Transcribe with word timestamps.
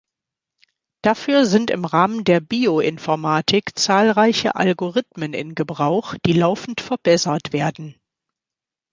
Dafür 1.03 1.45
sind 1.45 1.69
im 1.69 1.85
Rahmen 1.85 2.23
der 2.23 2.39
Bioinformatik 2.39 3.77
zahlreiche 3.77 4.55
Algorithmen 4.55 5.35
in 5.35 5.53
Gebrauch, 5.53 6.15
die 6.25 6.33
laufend 6.33 6.81
verbessert 6.81 7.53
werden. 7.53 7.93